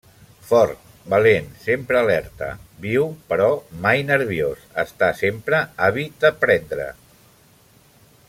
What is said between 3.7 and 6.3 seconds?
mai nerviós, està sempre àvid